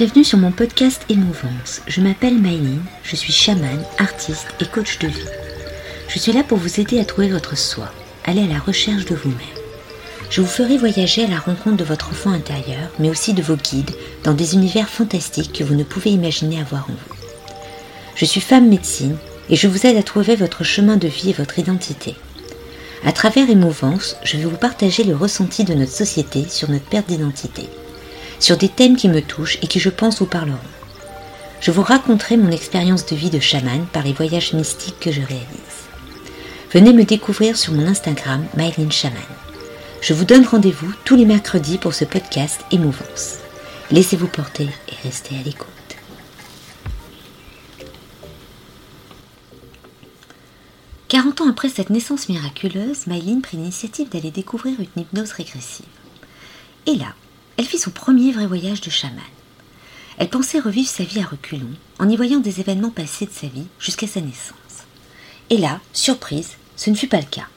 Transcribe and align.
Bienvenue 0.00 0.24
sur 0.24 0.38
mon 0.38 0.50
podcast 0.50 1.02
Émouvance. 1.10 1.82
Je 1.86 2.00
m'appelle 2.00 2.38
Maïline, 2.38 2.80
je 3.02 3.16
suis 3.16 3.34
chamane, 3.34 3.84
artiste 3.98 4.46
et 4.58 4.64
coach 4.64 4.98
de 4.98 5.08
vie. 5.08 5.28
Je 6.08 6.18
suis 6.18 6.32
là 6.32 6.42
pour 6.42 6.56
vous 6.56 6.80
aider 6.80 6.98
à 6.98 7.04
trouver 7.04 7.28
votre 7.28 7.54
soi, 7.54 7.92
aller 8.24 8.44
à 8.44 8.46
la 8.46 8.58
recherche 8.58 9.04
de 9.04 9.14
vous-même. 9.14 9.36
Je 10.30 10.40
vous 10.40 10.46
ferai 10.46 10.78
voyager 10.78 11.24
à 11.24 11.28
la 11.28 11.38
rencontre 11.38 11.76
de 11.76 11.84
votre 11.84 12.08
enfant 12.08 12.30
intérieur, 12.30 12.88
mais 12.98 13.10
aussi 13.10 13.34
de 13.34 13.42
vos 13.42 13.56
guides, 13.56 13.94
dans 14.24 14.32
des 14.32 14.54
univers 14.54 14.88
fantastiques 14.88 15.52
que 15.52 15.64
vous 15.64 15.74
ne 15.74 15.84
pouvez 15.84 16.08
imaginer 16.08 16.62
avoir 16.62 16.84
en 16.84 16.94
vous. 16.94 17.16
Je 18.14 18.24
suis 18.24 18.40
femme 18.40 18.70
médecine 18.70 19.18
et 19.50 19.56
je 19.56 19.68
vous 19.68 19.86
aide 19.86 19.98
à 19.98 20.02
trouver 20.02 20.34
votre 20.34 20.64
chemin 20.64 20.96
de 20.96 21.08
vie 21.08 21.28
et 21.28 21.34
votre 21.34 21.58
identité. 21.58 22.14
À 23.04 23.12
travers 23.12 23.50
Émouvance, 23.50 24.16
je 24.24 24.38
vais 24.38 24.44
vous 24.44 24.56
partager 24.56 25.04
le 25.04 25.14
ressenti 25.14 25.64
de 25.64 25.74
notre 25.74 25.92
société 25.92 26.46
sur 26.48 26.70
notre 26.70 26.86
perte 26.86 27.08
d'identité 27.08 27.68
sur 28.40 28.56
des 28.56 28.68
thèmes 28.68 28.96
qui 28.96 29.08
me 29.08 29.22
touchent 29.22 29.58
et 29.62 29.66
qui 29.66 29.78
je 29.78 29.90
pense 29.90 30.18
vous 30.18 30.26
parleront. 30.26 30.58
Je 31.60 31.70
vous 31.70 31.82
raconterai 31.82 32.36
mon 32.38 32.50
expérience 32.50 33.06
de 33.06 33.14
vie 33.14 33.30
de 33.30 33.38
chaman 33.38 33.86
par 33.92 34.02
les 34.02 34.14
voyages 34.14 34.54
mystiques 34.54 34.98
que 34.98 35.12
je 35.12 35.20
réalise. 35.20 35.88
Venez 36.72 36.92
me 36.92 37.04
découvrir 37.04 37.56
sur 37.56 37.72
mon 37.74 37.86
Instagram 37.86 38.44
Mylene. 38.56 38.90
Je 40.00 40.14
vous 40.14 40.24
donne 40.24 40.46
rendez-vous 40.46 40.92
tous 41.04 41.16
les 41.16 41.26
mercredis 41.26 41.76
pour 41.76 41.92
ce 41.92 42.06
podcast 42.06 42.60
Émouvance. 42.70 43.38
Laissez-vous 43.90 44.28
porter 44.28 44.68
et 44.88 44.94
restez 45.04 45.36
à 45.36 45.42
l'écoute. 45.42 45.66
Quarante 51.08 51.40
ans 51.40 51.50
après 51.50 51.68
cette 51.68 51.90
naissance 51.90 52.28
miraculeuse, 52.28 53.08
Mylene 53.08 53.42
prit 53.42 53.56
l'initiative 53.56 54.08
d'aller 54.08 54.30
découvrir 54.30 54.78
une 54.78 55.02
hypnose 55.02 55.32
régressive. 55.32 55.86
Et 56.86 56.94
là, 56.94 57.14
elle 57.60 57.66
fit 57.66 57.78
son 57.78 57.90
premier 57.90 58.32
vrai 58.32 58.46
voyage 58.46 58.80
de 58.80 58.88
chaman. 58.88 59.20
Elle 60.16 60.30
pensait 60.30 60.60
revivre 60.60 60.88
sa 60.88 61.04
vie 61.04 61.20
à 61.20 61.26
reculons, 61.26 61.74
en 61.98 62.08
y 62.08 62.16
voyant 62.16 62.40
des 62.40 62.58
événements 62.58 62.88
passés 62.88 63.26
de 63.26 63.32
sa 63.32 63.48
vie 63.48 63.66
jusqu'à 63.78 64.06
sa 64.06 64.22
naissance. 64.22 64.86
Et 65.50 65.58
là, 65.58 65.78
surprise, 65.92 66.52
ce 66.74 66.88
ne 66.88 66.94
fut 66.94 67.06
pas 67.06 67.20
le 67.20 67.26
cas. 67.30 67.48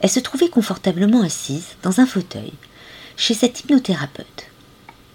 Elle 0.00 0.10
se 0.10 0.20
trouvait 0.20 0.50
confortablement 0.50 1.22
assise 1.22 1.64
dans 1.82 1.98
un 2.00 2.04
fauteuil 2.04 2.52
chez 3.16 3.32
cet 3.32 3.60
hypnothérapeute. 3.60 4.48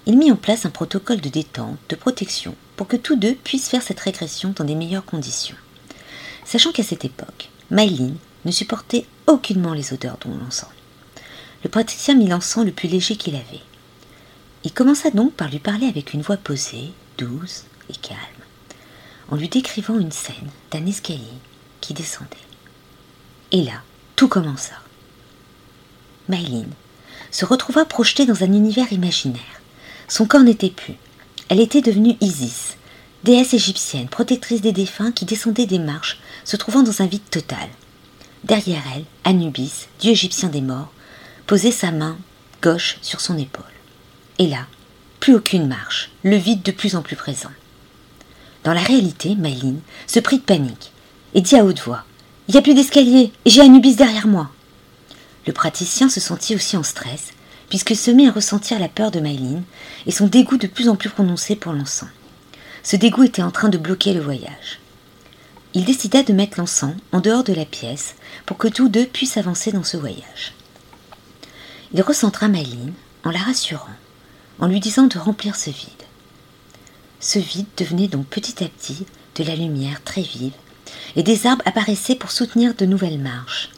Il 0.07 0.17
mit 0.17 0.31
en 0.31 0.35
place 0.35 0.65
un 0.65 0.71
protocole 0.71 1.21
de 1.21 1.29
détente, 1.29 1.77
de 1.87 1.95
protection, 1.95 2.55
pour 2.77 2.87
que 2.87 2.97
tous 2.97 3.15
deux 3.15 3.35
puissent 3.35 3.69
faire 3.69 3.83
cette 3.83 3.99
régression 3.99 4.51
dans 4.55 4.65
des 4.65 4.73
meilleures 4.73 5.05
conditions. 5.05 5.57
Sachant 6.43 6.71
qu'à 6.71 6.81
cette 6.81 7.05
époque, 7.05 7.51
Mylene 7.69 8.17
ne 8.45 8.51
supportait 8.51 9.05
aucunement 9.27 9.75
les 9.75 9.93
odeurs 9.93 10.17
dont 10.25 10.35
l'encens. 10.35 10.71
Le 11.63 11.69
praticien 11.69 12.15
mit 12.15 12.27
l'encens 12.27 12.65
le 12.65 12.71
plus 12.71 12.89
léger 12.89 13.15
qu'il 13.15 13.35
avait. 13.35 13.61
Il 14.63 14.73
commença 14.73 15.09
donc 15.09 15.33
par 15.33 15.49
lui 15.49 15.59
parler 15.59 15.87
avec 15.87 16.13
une 16.13 16.21
voix 16.21 16.37
posée, 16.37 16.91
douce 17.17 17.65
et 17.89 17.95
calme, 17.95 18.19
en 19.29 19.35
lui 19.35 19.49
décrivant 19.49 19.97
une 19.97 20.11
scène 20.11 20.49
d'un 20.71 20.85
escalier 20.85 21.19
qui 21.81 21.93
descendait. 21.93 22.29
Et 23.51 23.63
là, 23.63 23.81
tout 24.15 24.27
commença. 24.27 24.75
Mylene 26.29 26.73
se 27.31 27.45
retrouva 27.45 27.85
projetée 27.85 28.25
dans 28.25 28.43
un 28.43 28.53
univers 28.53 28.93
imaginaire. 28.93 29.61
Son 30.07 30.25
corps 30.25 30.43
n'était 30.43 30.69
plus. 30.69 30.95
Elle 31.49 31.59
était 31.59 31.81
devenue 31.81 32.17
Isis, 32.21 32.77
déesse 33.23 33.53
égyptienne, 33.53 34.09
protectrice 34.09 34.61
des 34.61 34.71
défunts 34.71 35.11
qui 35.11 35.25
descendait 35.25 35.65
des 35.65 35.79
marches, 35.79 36.19
se 36.43 36.55
trouvant 36.55 36.83
dans 36.83 37.01
un 37.01 37.07
vide 37.07 37.29
total. 37.29 37.67
Derrière 38.43 38.83
elle, 38.95 39.05
Anubis, 39.23 39.87
dieu 39.99 40.11
égyptien 40.11 40.49
des 40.49 40.61
morts, 40.61 40.91
posait 41.47 41.71
sa 41.71 41.91
main 41.91 42.17
gauche 42.61 42.97
sur 43.01 43.21
son 43.21 43.37
épaule. 43.37 43.65
Et 44.39 44.47
là, 44.47 44.65
plus 45.19 45.35
aucune 45.35 45.67
marche, 45.67 46.11
le 46.23 46.35
vide 46.35 46.63
de 46.63 46.71
plus 46.71 46.95
en 46.95 47.01
plus 47.01 47.15
présent. 47.15 47.51
Dans 48.63 48.73
la 48.73 48.81
réalité, 48.81 49.35
Mylene 49.35 49.81
se 50.07 50.19
prit 50.19 50.37
de 50.37 50.43
panique 50.43 50.91
et 51.33 51.41
dit 51.41 51.55
à 51.55 51.63
haute 51.63 51.81
voix 51.81 52.05
Il 52.47 52.53
n'y 52.53 52.57
a 52.57 52.61
plus 52.61 52.73
d'escalier 52.73 53.31
et 53.45 53.49
j'ai 53.49 53.61
Anubis 53.61 53.95
derrière 53.95 54.27
moi. 54.27 54.49
Le 55.47 55.53
praticien 55.53 56.09
se 56.09 56.19
sentit 56.19 56.55
aussi 56.55 56.77
en 56.77 56.83
stress, 56.83 57.33
puisque 57.69 57.95
se 57.95 58.11
mit 58.11 58.27
à 58.27 58.31
ressentir 58.31 58.79
la 58.79 58.89
peur 58.89 59.11
de 59.11 59.19
Mylene 59.19 59.63
et 60.05 60.11
son 60.11 60.27
dégoût 60.27 60.57
de 60.57 60.67
plus 60.67 60.89
en 60.89 60.95
plus 60.95 61.09
prononcé 61.09 61.55
pour 61.55 61.73
l'encens. 61.73 62.09
Ce 62.83 62.95
dégoût 62.95 63.23
était 63.23 63.41
en 63.41 63.51
train 63.51 63.69
de 63.69 63.77
bloquer 63.77 64.13
le 64.13 64.21
voyage. 64.21 64.79
Il 65.73 65.85
décida 65.85 66.21
de 66.21 66.33
mettre 66.33 66.59
l'encens 66.59 66.95
en 67.11 67.21
dehors 67.21 67.43
de 67.43 67.53
la 67.53 67.65
pièce 67.65 68.15
pour 68.45 68.57
que 68.57 68.67
tous 68.67 68.89
deux 68.89 69.05
puissent 69.05 69.37
avancer 69.37 69.71
dans 69.71 69.83
ce 69.83 69.97
voyage. 69.97 70.53
Il 71.93 72.01
recentra 72.01 72.47
Mylene 72.47 72.93
en 73.23 73.31
la 73.31 73.39
rassurant 73.39 73.85
en 74.61 74.67
lui 74.67 74.79
disant 74.79 75.07
de 75.07 75.17
remplir 75.17 75.55
ce 75.55 75.69
vide. 75.69 75.89
Ce 77.19 77.39
vide 77.39 77.67
devenait 77.77 78.07
donc 78.07 78.27
petit 78.27 78.63
à 78.63 78.67
petit 78.67 79.05
de 79.35 79.43
la 79.43 79.55
lumière 79.55 80.03
très 80.03 80.21
vive, 80.21 80.53
et 81.15 81.23
des 81.23 81.47
arbres 81.47 81.63
apparaissaient 81.65 82.15
pour 82.15 82.31
soutenir 82.31 82.75
de 82.75 82.85
nouvelles 82.85 83.19
marches. 83.19 83.69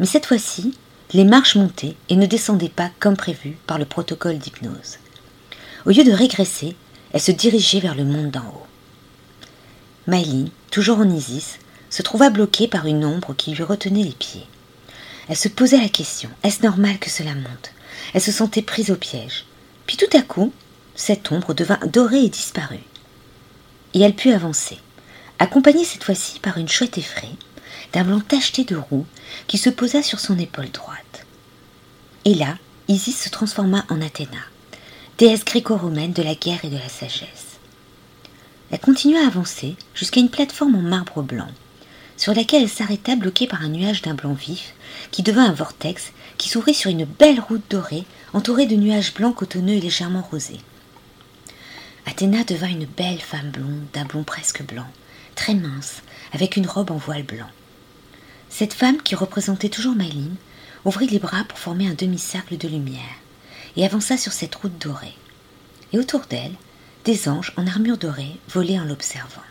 Mais 0.00 0.06
cette 0.06 0.26
fois-ci, 0.26 0.74
les 1.12 1.24
marches 1.24 1.56
montaient 1.56 1.96
et 2.08 2.16
ne 2.16 2.26
descendaient 2.26 2.68
pas 2.68 2.90
comme 2.98 3.16
prévu 3.16 3.56
par 3.66 3.78
le 3.78 3.84
protocole 3.84 4.38
d'hypnose. 4.38 4.98
Au 5.86 5.90
lieu 5.90 6.04
de 6.04 6.12
régresser, 6.12 6.74
elle 7.12 7.20
se 7.20 7.32
dirigeait 7.32 7.80
vers 7.80 7.94
le 7.94 8.04
monde 8.04 8.30
d'en 8.30 8.40
haut. 8.40 8.66
Mylene, 10.06 10.50
toujours 10.70 10.98
en 10.98 11.08
Isis, 11.08 11.58
se 11.90 12.02
trouva 12.02 12.30
bloquée 12.30 12.66
par 12.66 12.86
une 12.86 13.04
ombre 13.04 13.34
qui 13.34 13.54
lui 13.54 13.62
retenait 13.62 14.02
les 14.02 14.12
pieds. 14.12 14.46
Elle 15.28 15.36
se 15.36 15.48
posait 15.48 15.80
la 15.80 15.88
question 15.88 16.30
est-ce 16.42 16.62
normal 16.62 16.98
que 16.98 17.10
cela 17.10 17.34
monte? 17.34 17.72
Elle 18.12 18.20
se 18.20 18.32
sentait 18.32 18.62
prise 18.62 18.90
au 18.90 18.96
piège. 18.96 19.44
Puis 19.86 19.96
tout 19.96 20.16
à 20.16 20.22
coup, 20.22 20.52
cette 20.94 21.30
ombre 21.32 21.54
devint 21.54 21.80
dorée 21.86 22.24
et 22.24 22.28
disparut. 22.28 22.78
Et 23.94 24.00
elle 24.00 24.14
put 24.14 24.32
avancer, 24.32 24.78
accompagnée 25.38 25.84
cette 25.84 26.04
fois-ci 26.04 26.40
par 26.40 26.58
une 26.58 26.68
chouette 26.68 26.98
effraie, 26.98 27.28
d'un 27.92 28.04
blanc 28.04 28.20
tacheté 28.20 28.64
de 28.64 28.76
roux 28.76 29.06
qui 29.46 29.58
se 29.58 29.70
posa 29.70 30.02
sur 30.02 30.20
son 30.20 30.38
épaule 30.38 30.70
droite. 30.70 31.26
Et 32.24 32.34
là, 32.34 32.56
Isis 32.88 33.18
se 33.18 33.28
transforma 33.28 33.84
en 33.88 34.00
Athéna, 34.00 34.38
déesse 35.18 35.44
gréco-romaine 35.44 36.12
de 36.12 36.22
la 36.22 36.34
guerre 36.34 36.64
et 36.64 36.70
de 36.70 36.76
la 36.76 36.88
sagesse. 36.88 37.58
Elle 38.70 38.80
continua 38.80 39.20
à 39.22 39.26
avancer 39.26 39.76
jusqu'à 39.94 40.20
une 40.20 40.30
plateforme 40.30 40.74
en 40.74 40.82
marbre 40.82 41.22
blanc, 41.22 41.50
sur 42.16 42.34
laquelle 42.34 42.62
elle 42.62 42.68
s'arrêta 42.68 43.16
bloquée 43.16 43.46
par 43.46 43.62
un 43.62 43.68
nuage 43.68 44.02
d'un 44.02 44.14
blanc 44.14 44.34
vif 44.34 44.74
qui 45.10 45.22
devint 45.22 45.44
un 45.44 45.52
vortex 45.52 46.12
qui 46.38 46.48
s'ouvrit 46.48 46.74
sur 46.74 46.90
une 46.90 47.04
belle 47.04 47.40
route 47.40 47.64
dorée 47.70 48.04
entourée 48.32 48.66
de 48.66 48.76
nuages 48.76 49.14
blancs 49.14 49.34
cotonneux 49.34 49.74
et 49.74 49.80
légèrement 49.80 50.22
rosés. 50.22 50.60
Athéna 52.06 52.44
devint 52.44 52.68
une 52.68 52.86
belle 52.86 53.20
femme 53.20 53.50
blonde 53.50 53.86
d'un 53.92 54.04
blond 54.04 54.24
presque 54.24 54.62
blanc, 54.62 54.86
très 55.34 55.54
mince, 55.54 56.02
avec 56.32 56.56
une 56.56 56.66
robe 56.66 56.90
en 56.90 56.96
voile 56.96 57.22
blanc. 57.22 57.48
Cette 58.50 58.74
femme, 58.74 59.00
qui 59.02 59.14
représentait 59.14 59.68
toujours 59.68 59.94
Mylene, 59.94 60.36
ouvrit 60.84 61.06
les 61.06 61.18
bras 61.18 61.44
pour 61.48 61.58
former 61.58 61.88
un 61.88 61.94
demi-cercle 61.94 62.58
de 62.58 62.68
lumière 62.68 63.00
et 63.76 63.84
avança 63.84 64.16
sur 64.16 64.32
cette 64.32 64.54
route 64.54 64.78
dorée. 64.78 65.14
Et 65.92 65.98
autour 65.98 66.20
d'elle, 66.28 66.54
des 67.04 67.28
anges 67.28 67.52
en 67.56 67.66
armure 67.66 67.98
dorée 67.98 68.38
volaient 68.48 68.78
en 68.78 68.84
l'observant. 68.84 69.42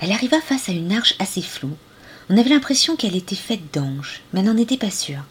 Elle 0.00 0.12
arriva 0.12 0.40
face 0.40 0.68
à 0.68 0.72
une 0.72 0.92
arche 0.92 1.14
assez 1.18 1.42
floue 1.42 1.76
on 2.30 2.38
avait 2.38 2.50
l'impression 2.50 2.96
qu'elle 2.96 3.16
était 3.16 3.34
faite 3.34 3.72
d'anges, 3.72 4.22
mais 4.32 4.42
n'en 4.42 4.56
était 4.56 4.78
pas 4.78 4.90
sûre. 4.90 5.24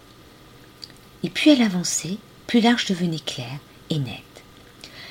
Et 1.24 1.30
plus 1.30 1.52
elle 1.52 1.64
avançait, 1.64 2.18
plus 2.46 2.62
l'arche 2.62 2.86
devenait 2.86 3.20
claire 3.20 3.60
et 3.90 3.98
nette. 3.98 4.20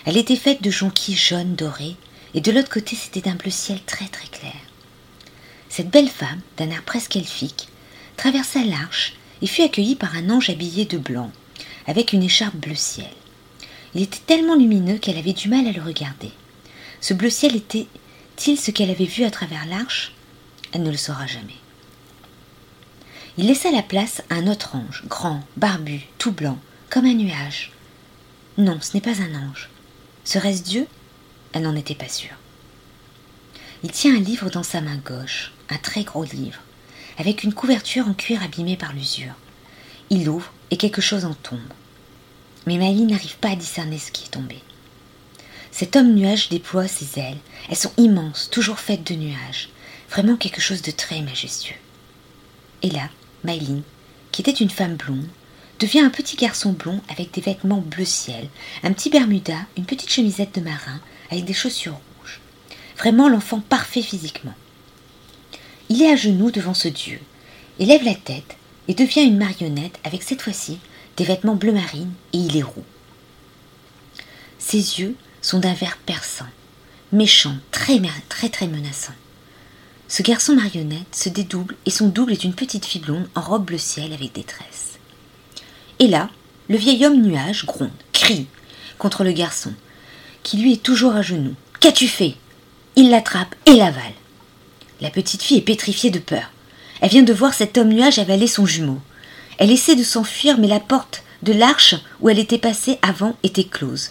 Elle 0.05 0.17
était 0.17 0.37
faite 0.37 0.63
de 0.63 0.71
jonquilles 0.71 1.17
jaunes 1.17 1.57
dorées, 1.57 1.97
et 2.35 2.41
de 2.41 2.53
l'autre 2.53 2.71
côté 2.71 2.95
c'était 2.95 3.21
d'un 3.21 3.35
bleu 3.35 3.51
ciel 3.51 3.81
très 3.85 4.07
très 4.07 4.29
clair. 4.29 4.55
Cette 5.69 5.91
belle 5.91 6.09
femme, 6.09 6.41
d'un 6.57 6.71
air 6.71 6.83
presque 6.83 7.17
elfique, 7.17 7.69
traversa 8.17 8.63
l'arche 8.63 9.15
et 9.41 9.47
fut 9.47 9.63
accueillie 9.63 9.97
par 9.97 10.15
un 10.15 10.31
ange 10.31 10.51
habillé 10.51 10.85
de 10.85 10.99
blanc, 10.99 11.33
avec 11.87 12.13
une 12.13 12.23
écharpe 12.23 12.57
bleu 12.57 12.77
ciel. 12.77 13.07
Il 13.95 14.03
était 14.03 14.21
tellement 14.25 14.55
lumineux 14.55 14.99
qu'elle 14.99 15.19
avait 15.19 15.33
du 15.33 15.49
mal 15.49 15.67
à 15.67 15.73
le 15.73 15.83
regarder. 15.83 16.31
Ce 17.01 17.13
bleu 17.13 17.31
ciel 17.31 17.57
était-il 18.33 18.59
ce 18.59 18.71
qu'elle 18.71 18.91
avait 18.91 19.05
vu 19.05 19.25
à 19.25 19.31
travers 19.31 19.67
l'arche 19.67 20.13
Elle 20.73 20.83
ne 20.83 20.91
le 20.91 20.97
saura 20.97 21.27
jamais. 21.27 21.57
Il 23.37 23.47
laissa 23.47 23.71
la 23.71 23.83
place 23.83 24.23
à 24.31 24.35
un 24.37 24.47
autre 24.47 24.75
ange, 24.75 25.05
grand, 25.07 25.43
barbu, 25.57 26.01
tout 26.19 26.33
blanc, 26.33 26.59
comme 26.91 27.05
un 27.05 27.15
nuage. 27.15 27.73
Non, 28.59 28.79
ce 28.81 28.95
n'est 28.95 29.01
pas 29.01 29.21
un 29.23 29.35
ange. 29.35 29.69
Serait-ce 30.25 30.63
Dieu? 30.63 30.87
Elle 31.53 31.63
n'en 31.63 31.77
était 31.77 31.95
pas 31.95 32.09
sûre. 32.09 32.37
Il 33.83 33.91
tient 33.91 34.15
un 34.15 34.21
livre 34.21 34.51
dans 34.51 34.63
sa 34.63 34.81
main 34.81 34.97
gauche, 34.97 35.53
un 35.69 35.79
très 35.79 36.05
gros 36.05 36.25
livre, 36.25 36.61
avec 37.19 37.43
une 37.43 37.55
couverture 37.55 38.09
en 38.09 38.15
cuir 38.15 38.43
abîmée 38.43 38.77
par 38.77 38.93
l'usure. 38.93 39.35
Il 40.11 40.25
l'ouvre 40.25 40.53
et 40.71 40.77
quelque 40.77 41.03
chose 41.03 41.25
en 41.25 41.35
tombe. 41.35 41.61
Mais 42.67 42.79
Maï 42.79 43.03
n'arrive 43.03 43.37
pas 43.39 43.51
à 43.51 43.57
discerner 43.57 43.99
ce 43.99 44.11
qui 44.11 44.25
est 44.25 44.31
tombé. 44.31 44.59
Cet 45.73 45.97
homme 45.97 46.15
nuage 46.15 46.51
déploie 46.51 46.87
ses 46.87 47.19
ailes. 47.19 47.39
Elles 47.71 47.77
sont 47.77 47.93
immenses, 47.97 48.51
toujours 48.51 48.79
faites 48.79 49.11
de 49.11 49.15
nuages. 49.15 49.71
Vraiment 50.11 50.37
quelque 50.37 50.61
chose 50.61 50.83
de 50.83 50.91
très 50.91 51.23
majestueux. 51.23 51.75
Et 52.83 52.91
là, 52.91 53.09
Mylene, 53.43 53.83
qui 54.31 54.43
était 54.43 54.51
une 54.51 54.71
femme 54.71 54.97
blonde, 54.97 55.29
devient 55.81 56.01
un 56.01 56.11
petit 56.11 56.37
garçon 56.37 56.73
blond 56.73 57.01
avec 57.09 57.33
des 57.33 57.41
vêtements 57.41 57.81
bleu 57.81 58.05
ciel, 58.05 58.49
un 58.83 58.93
petit 58.93 59.09
bermuda, 59.09 59.57
une 59.79 59.87
petite 59.87 60.13
chemisette 60.13 60.55
de 60.55 60.61
marin 60.61 61.01
avec 61.31 61.47
des 61.47 61.55
chaussures 61.55 61.99
rouges. 62.21 62.41
Vraiment 62.99 63.29
l'enfant 63.29 63.61
parfait 63.61 64.03
physiquement. 64.03 64.55
Il 65.89 66.03
est 66.03 66.13
à 66.13 66.17
genoux 66.17 66.51
devant 66.51 66.75
ce 66.75 66.89
dieu, 66.89 67.19
élève 67.79 68.05
la 68.05 68.15
tête 68.15 68.57
et 68.89 68.95
devient 68.95 69.23
une 69.23 69.39
marionnette 69.39 69.99
avec 70.05 70.23
cette 70.23 70.43
fois-ci 70.43 70.79
des 71.17 71.25
vêtements 71.25 71.57
bleu 71.57 71.73
marine 71.73 72.13
et 72.33 72.39
il 72.39 72.57
est 72.57 72.63
roux. 72.63 72.85
Ses 74.59 75.01
yeux 75.01 75.17
sont 75.43 75.59
d'un 75.59 75.75
vert 75.75 75.99
perçant, 76.07 76.47
méchant, 77.13 77.57
très 77.71 78.01
très 78.29 78.49
très 78.49 78.69
menaçant. 78.69 79.13
Ce 80.09 80.23
garçon 80.23 80.55
marionnette 80.55 81.15
se 81.15 81.29
dédouble 81.29 81.77
et 81.87 81.91
son 81.91 82.09
double 82.09 82.33
est 82.33 82.45
une 82.45 82.55
petite 82.55 82.87
fille 82.87 83.01
blonde 83.01 83.29
en 83.35 83.41
robe 83.41 83.65
bleu 83.65 83.79
ciel 83.79 84.13
avec 84.13 84.33
des 84.33 84.45
tresses. 84.45 84.99
Et 85.99 86.07
là, 86.07 86.31
le 86.69 86.77
vieil 86.77 87.05
homme 87.05 87.21
nuage 87.21 87.67
gronde, 87.67 87.91
crie 88.13 88.47
contre 88.99 89.25
le 89.25 89.33
garçon, 89.33 89.73
qui 90.43 90.59
lui 90.59 90.75
est 90.75 90.83
toujours 90.83 91.15
à 91.15 91.23
genoux. 91.23 91.55
Qu'as-tu 91.81 92.09
fait? 92.09 92.37
Il 92.95 93.11
l'attrape 93.11 93.55
et 93.67 93.75
l'avale. 93.75 94.13
La 95.01 95.11
petite 95.11 95.43
fille 95.43 95.59
est 95.59 95.63
pétrifiée 95.63 96.11
de 96.11 96.19
peur. 96.19 96.51
Elle 97.01 97.11
vient 97.11 97.23
de 97.23 97.33
voir 97.33 97.55
cet 97.55 97.79
homme 97.79 97.89
nuage 97.89 98.19
avaler 98.19 98.47
son 98.47 98.67
jumeau. 98.67 99.01
Elle 99.59 99.71
essaie 99.71 99.97
de 99.97 100.05
s'enfuir, 100.05 100.59
mais 100.59 100.69
la 100.69 100.79
porte 100.79 101.25
de 101.43 101.53
l'arche 101.53 101.97
où 102.21 102.29
elle 102.29 102.39
était 102.39 102.59
passée 102.59 102.99
avant 103.03 103.37
était 103.43 103.65
close. 103.65 104.11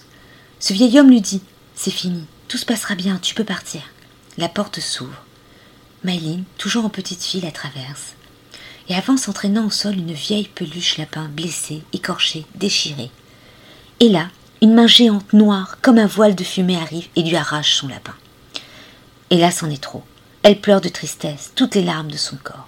Ce 0.61 0.73
vieil 0.73 0.99
homme 0.99 1.09
lui 1.09 1.21
dit 1.21 1.41
C'est 1.75 1.91
fini, 1.91 2.23
tout 2.47 2.57
se 2.57 2.65
passera 2.65 2.93
bien, 2.93 3.17
tu 3.19 3.33
peux 3.33 3.43
partir. 3.43 3.81
La 4.37 4.47
porte 4.47 4.79
s'ouvre. 4.79 5.25
Maïline, 6.03 6.43
toujours 6.59 6.85
en 6.85 6.89
petite 6.89 7.23
fille, 7.23 7.41
la 7.41 7.51
traverse 7.51 8.15
et 8.89 8.95
avance 8.95 9.27
entraînant 9.27 9.65
au 9.65 9.69
sol 9.69 9.95
une 9.95 10.13
vieille 10.13 10.49
peluche 10.53 10.97
lapin 10.97 11.29
blessée, 11.29 11.81
écorchée, 11.93 12.45
déchirée. 12.55 13.09
Et 13.99 14.09
là, 14.09 14.27
une 14.61 14.73
main 14.73 14.87
géante 14.87 15.33
noire, 15.33 15.77
comme 15.81 15.97
un 15.97 16.07
voile 16.07 16.35
de 16.35 16.43
fumée, 16.43 16.77
arrive 16.77 17.07
et 17.15 17.23
lui 17.23 17.35
arrache 17.35 17.75
son 17.75 17.87
lapin. 17.87 18.15
Et 19.29 19.37
là, 19.37 19.49
c'en 19.49 19.69
est 19.69 19.81
trop. 19.81 20.03
Elle 20.43 20.59
pleure 20.59 20.81
de 20.81 20.89
tristesse, 20.89 21.53
toutes 21.55 21.75
les 21.75 21.83
larmes 21.83 22.11
de 22.11 22.17
son 22.17 22.35
corps. 22.37 22.67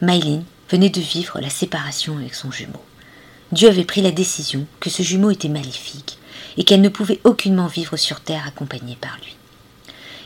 Maïline 0.00 0.44
venait 0.70 0.90
de 0.90 1.00
vivre 1.00 1.40
la 1.40 1.50
séparation 1.50 2.16
avec 2.16 2.34
son 2.34 2.50
jumeau. 2.50 2.82
Dieu 3.52 3.68
avait 3.68 3.84
pris 3.84 4.00
la 4.00 4.12
décision 4.12 4.66
que 4.80 4.90
ce 4.90 5.02
jumeau 5.02 5.30
était 5.30 5.48
maléfique 5.48 6.18
et 6.56 6.64
qu'elle 6.64 6.80
ne 6.80 6.88
pouvait 6.88 7.20
aucunement 7.24 7.66
vivre 7.66 7.96
sur 7.96 8.20
terre 8.20 8.46
accompagnée 8.46 8.96
par 9.00 9.16
lui. 9.18 9.36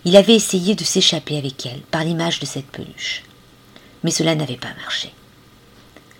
Il 0.05 0.17
avait 0.17 0.35
essayé 0.35 0.75
de 0.75 0.85
s'échapper 0.85 1.37
avec 1.37 1.67
elle 1.67 1.81
par 1.91 2.05
l'image 2.05 2.41
de 2.41 2.47
cette 2.47 2.67
peluche. 2.67 3.25
Mais 4.05 4.11
cela 4.11 4.35
n'avait 4.35 4.57
pas 4.57 4.75
marché. 4.81 5.13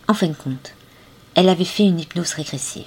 En 0.09 0.15
fin 0.15 0.27
de 0.27 0.35
compte, 0.35 0.73
elle 1.35 1.49
avait 1.49 1.65
fait 1.65 1.85
une 1.85 2.01
hypnose 2.01 2.33
régressive, 2.33 2.85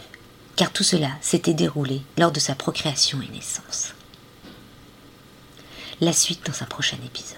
car 0.55 0.71
tout 0.71 0.83
cela 0.83 1.09
s'était 1.21 1.53
déroulé 1.53 2.01
lors 2.17 2.31
de 2.31 2.39
sa 2.39 2.55
procréation 2.55 3.21
et 3.21 3.31
naissance. 3.33 3.93
La 6.01 6.13
suite 6.13 6.45
dans 6.45 6.63
un 6.63 6.65
prochain 6.65 6.97
épisode. 7.05 7.37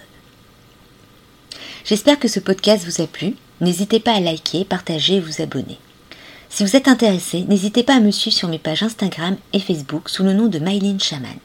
J'espère 1.86 2.18
que 2.18 2.29
ce 2.29 2.39
podcast 2.39 2.86
vous 2.86 3.01
a 3.01 3.07
plu. 3.07 3.36
N'hésitez 3.59 4.00
pas 4.00 4.13
à 4.13 4.19
liker, 4.21 4.63
partager 4.63 5.15
et 5.15 5.19
vous 5.19 5.41
abonner. 5.41 5.77
Si 6.53 6.63
vous 6.63 6.75
êtes 6.75 6.88
intéressé, 6.88 7.45
n'hésitez 7.50 7.81
pas 7.81 7.95
à 7.95 8.00
me 8.00 8.11
suivre 8.11 8.38
sur 8.38 8.47
mes 8.47 8.59
pages 8.59 8.83
Instagram 8.83 9.38
et 9.53 9.59
Facebook 9.59 10.07
sous 10.07 10.23
le 10.23 10.33
nom 10.33 10.45
de 10.45 10.59
Mylene 10.59 11.00
Shaman. 11.00 11.39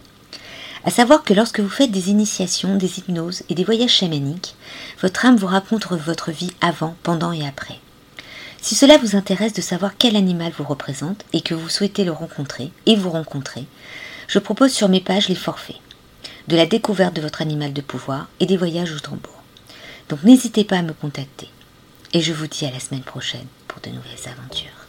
À 0.85 0.91
savoir 0.91 1.23
que 1.23 1.33
lorsque 1.33 1.61
vous 1.61 1.71
faites 1.71 1.91
des 1.91 2.11
initiations, 2.11 2.77
des 2.77 2.99
hypnoses 2.99 3.43
et 3.49 3.55
des 3.55 3.65
voyages 3.65 3.89
chamaniques, 3.89 4.55
votre 5.01 5.25
âme 5.25 5.37
vous 5.37 5.47
raconte 5.47 5.87
votre 5.87 6.31
vie 6.31 6.51
avant, 6.61 6.95
pendant 7.03 7.33
et 7.33 7.47
après. 7.47 7.81
Si 8.61 8.75
cela 8.75 8.99
vous 8.99 9.17
intéresse 9.17 9.55
de 9.55 9.63
savoir 9.63 9.97
quel 9.97 10.15
animal 10.15 10.53
vous 10.59 10.65
représente 10.65 11.25
et 11.33 11.41
que 11.41 11.55
vous 11.55 11.71
souhaitez 11.71 12.05
le 12.05 12.13
rencontrer 12.13 12.71
et 12.85 12.95
vous 12.95 13.09
rencontrer, 13.09 13.65
je 14.27 14.39
propose 14.39 14.73
sur 14.73 14.91
mes 14.91 15.01
pages 15.01 15.31
les 15.31 15.35
forfaits, 15.35 15.81
de 16.49 16.57
la 16.57 16.67
découverte 16.67 17.17
de 17.17 17.23
votre 17.23 17.41
animal 17.41 17.73
de 17.73 17.81
pouvoir 17.81 18.29
et 18.41 18.47
des 18.47 18.59
voyages 18.59 18.93
au 18.93 18.99
tambour. 18.99 19.43
Donc 20.11 20.23
n'hésitez 20.23 20.65
pas 20.65 20.77
à 20.77 20.83
me 20.83 20.93
contacter. 20.93 21.49
Et 22.13 22.21
je 22.21 22.35
vous 22.35 22.47
dis 22.47 22.67
à 22.67 22.71
la 22.71 22.81
semaine 22.81 23.01
prochaine 23.01 23.47
pour 23.69 23.81
de 23.81 23.89
nouvelles 23.89 24.29
aventures. 24.31 24.88